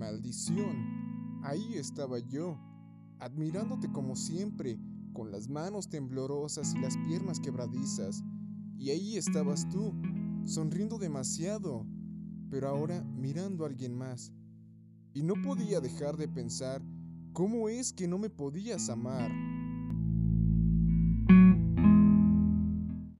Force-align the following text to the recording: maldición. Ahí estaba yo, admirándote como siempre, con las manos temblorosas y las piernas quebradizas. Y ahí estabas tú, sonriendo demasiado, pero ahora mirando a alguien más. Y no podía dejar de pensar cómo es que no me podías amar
maldición. 0.00 1.40
Ahí 1.44 1.74
estaba 1.74 2.18
yo, 2.18 2.58
admirándote 3.18 3.92
como 3.92 4.16
siempre, 4.16 4.80
con 5.12 5.30
las 5.30 5.48
manos 5.48 5.88
temblorosas 5.88 6.74
y 6.74 6.78
las 6.78 6.96
piernas 7.06 7.38
quebradizas. 7.38 8.24
Y 8.78 8.90
ahí 8.90 9.16
estabas 9.18 9.68
tú, 9.68 9.92
sonriendo 10.44 10.98
demasiado, 10.98 11.86
pero 12.50 12.68
ahora 12.68 13.04
mirando 13.04 13.64
a 13.64 13.68
alguien 13.68 13.94
más. 13.94 14.32
Y 15.12 15.22
no 15.22 15.34
podía 15.42 15.80
dejar 15.80 16.16
de 16.16 16.28
pensar 16.28 16.82
cómo 17.34 17.68
es 17.68 17.92
que 17.92 18.08
no 18.08 18.18
me 18.18 18.30
podías 18.30 18.88
amar 18.88 19.30